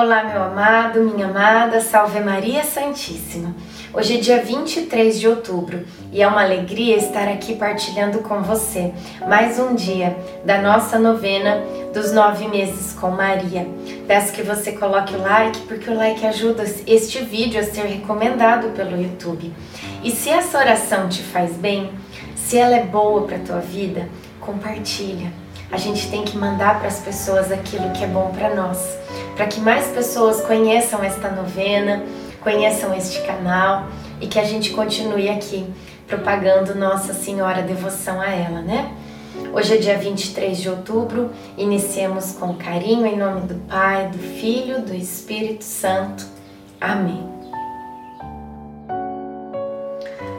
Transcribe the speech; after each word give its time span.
Olá, 0.00 0.22
meu 0.22 0.40
amado, 0.44 1.00
minha 1.00 1.26
amada, 1.26 1.80
salve 1.80 2.20
Maria 2.20 2.62
Santíssima. 2.62 3.52
Hoje 3.92 4.16
é 4.16 4.20
dia 4.20 4.40
23 4.40 5.18
de 5.18 5.26
outubro 5.26 5.84
e 6.12 6.22
é 6.22 6.28
uma 6.28 6.44
alegria 6.44 6.94
estar 6.94 7.26
aqui 7.26 7.56
partilhando 7.56 8.20
com 8.20 8.40
você 8.40 8.94
mais 9.26 9.58
um 9.58 9.74
dia 9.74 10.16
da 10.44 10.62
nossa 10.62 11.00
novena 11.00 11.64
dos 11.92 12.12
nove 12.12 12.46
meses 12.46 12.92
com 12.92 13.10
Maria. 13.10 13.66
Peço 14.06 14.32
que 14.32 14.42
você 14.42 14.70
coloque 14.70 15.16
o 15.16 15.20
like 15.20 15.58
porque 15.62 15.90
o 15.90 15.96
like 15.96 16.24
ajuda 16.24 16.62
este 16.86 17.24
vídeo 17.24 17.60
a 17.60 17.64
ser 17.64 17.86
recomendado 17.86 18.68
pelo 18.76 19.02
YouTube. 19.02 19.52
E 20.04 20.12
se 20.12 20.30
essa 20.30 20.58
oração 20.58 21.08
te 21.08 21.24
faz 21.24 21.56
bem, 21.56 21.90
se 22.36 22.56
ela 22.56 22.76
é 22.76 22.84
boa 22.84 23.22
para 23.22 23.38
a 23.38 23.40
tua 23.40 23.58
vida, 23.58 24.08
compartilha. 24.40 25.47
A 25.70 25.76
gente 25.76 26.10
tem 26.10 26.24
que 26.24 26.36
mandar 26.36 26.78
para 26.78 26.88
as 26.88 27.00
pessoas 27.00 27.52
aquilo 27.52 27.90
que 27.92 28.04
é 28.04 28.06
bom 28.06 28.32
para 28.32 28.54
nós 28.54 28.98
para 29.38 29.46
que 29.46 29.60
mais 29.60 29.86
pessoas 29.86 30.40
conheçam 30.40 31.00
esta 31.02 31.30
novena, 31.30 32.04
conheçam 32.40 32.92
este 32.92 33.22
canal 33.22 33.86
e 34.20 34.26
que 34.26 34.36
a 34.36 34.42
gente 34.42 34.70
continue 34.70 35.28
aqui 35.28 35.64
propagando 36.08 36.74
Nossa 36.74 37.14
Senhora 37.14 37.62
devoção 37.62 38.20
a 38.20 38.26
ela, 38.26 38.60
né? 38.60 38.92
Hoje 39.54 39.74
é 39.74 39.76
dia 39.76 39.96
23 39.96 40.58
de 40.58 40.68
outubro, 40.68 41.30
iniciemos 41.56 42.32
com 42.32 42.54
carinho 42.54 43.06
em 43.06 43.16
nome 43.16 43.42
do 43.42 43.54
Pai, 43.68 44.08
do 44.08 44.18
Filho, 44.18 44.82
do 44.82 44.92
Espírito 44.92 45.62
Santo. 45.62 46.26
Amém. 46.80 47.24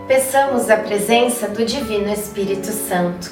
Peçamos 0.10 0.70
a 0.70 0.76
presença 0.76 1.48
do 1.48 1.64
Divino 1.64 2.12
Espírito 2.12 2.68
Santo. 2.68 3.32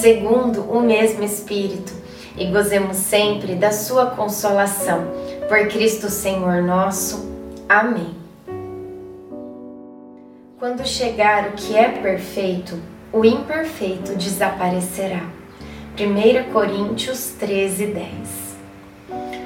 segundo 0.00 0.62
o 0.62 0.80
mesmo 0.80 1.22
Espírito 1.22 1.92
e 2.34 2.46
gozemos 2.46 2.96
sempre 2.96 3.54
da 3.54 3.70
sua 3.70 4.06
consolação. 4.06 5.04
Por 5.46 5.68
Cristo 5.68 6.08
Senhor 6.08 6.62
nosso. 6.62 7.30
Amém. 7.68 8.14
Quando 10.58 10.86
chegar 10.86 11.48
o 11.48 11.52
que 11.52 11.76
é 11.76 11.88
perfeito, 11.88 12.80
o 13.12 13.24
imperfeito 13.24 14.14
desaparecerá. 14.14 15.22
1 15.98 16.52
Coríntios 16.52 17.34
13, 17.38 17.86
10. 17.86 18.08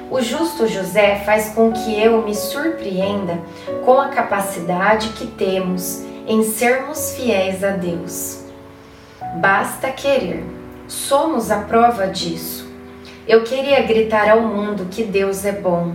O 0.09 0.21
justo 0.21 0.67
José 0.67 1.21
faz 1.25 1.49
com 1.49 1.73
que 1.73 1.99
eu 1.99 2.21
me 2.21 2.33
surpreenda 2.33 3.39
com 3.83 3.99
a 3.99 4.07
capacidade 4.07 5.09
que 5.09 5.27
temos 5.27 6.01
em 6.25 6.43
sermos 6.43 7.15
fiéis 7.15 7.61
a 7.63 7.71
Deus. 7.71 8.44
Basta 9.35 9.91
querer, 9.91 10.45
somos 10.87 11.51
a 11.51 11.57
prova 11.57 12.07
disso. 12.07 12.65
Eu 13.27 13.43
queria 13.43 13.81
gritar 13.81 14.29
ao 14.29 14.41
mundo 14.41 14.87
que 14.89 15.03
Deus 15.03 15.43
é 15.43 15.51
bom. 15.51 15.93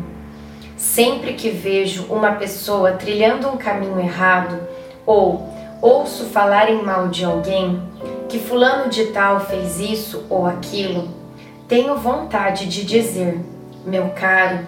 Sempre 0.76 1.32
que 1.32 1.48
vejo 1.48 2.04
uma 2.10 2.32
pessoa 2.32 2.92
trilhando 2.92 3.48
um 3.48 3.56
caminho 3.56 3.98
errado 3.98 4.60
ou 5.06 5.48
ouço 5.80 6.26
falarem 6.26 6.82
mal 6.82 7.08
de 7.08 7.24
alguém, 7.24 7.82
que 8.28 8.38
fulano 8.38 8.90
de 8.90 9.06
tal 9.06 9.40
fez 9.40 9.80
isso 9.80 10.26
ou 10.28 10.46
aquilo, 10.46 11.08
tenho 11.66 11.96
vontade 11.96 12.66
de 12.66 12.84
dizer, 12.84 13.40
meu 13.86 14.10
caro, 14.10 14.58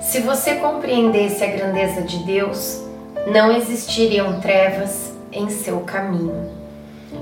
se 0.00 0.20
você 0.20 0.54
compreendesse 0.54 1.44
a 1.44 1.48
grandeza 1.48 2.00
de 2.00 2.18
Deus, 2.24 2.82
não 3.30 3.52
existiriam 3.54 4.40
trevas 4.40 5.12
em 5.30 5.50
seu 5.50 5.80
caminho. 5.80 6.63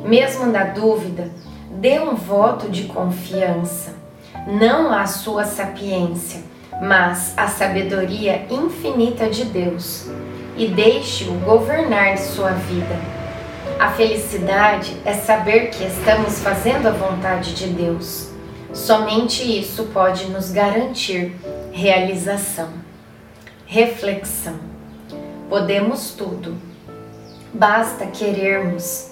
Mesmo 0.04 0.46
na 0.46 0.64
dúvida, 0.64 1.30
dê 1.70 2.00
um 2.00 2.14
voto 2.14 2.68
de 2.68 2.84
confiança 2.84 4.02
não 4.46 4.92
a 4.92 5.06
sua 5.06 5.44
sapiência, 5.44 6.42
mas 6.80 7.32
a 7.36 7.46
sabedoria 7.46 8.44
infinita 8.50 9.28
de 9.28 9.44
Deus, 9.44 10.08
e 10.56 10.66
deixe-o 10.66 11.32
governar 11.40 12.18
sua 12.18 12.50
vida. 12.50 12.96
A 13.78 13.90
felicidade 13.92 14.96
é 15.04 15.12
saber 15.12 15.70
que 15.70 15.84
estamos 15.84 16.40
fazendo 16.40 16.88
a 16.88 16.92
vontade 16.92 17.54
de 17.54 17.68
Deus. 17.68 18.30
Somente 18.72 19.42
isso 19.42 19.84
pode 19.92 20.26
nos 20.26 20.50
garantir 20.50 21.32
realização. 21.72 22.68
Reflexão. 23.66 24.58
Podemos 25.48 26.10
tudo. 26.10 26.56
Basta 27.52 28.06
querermos, 28.06 29.11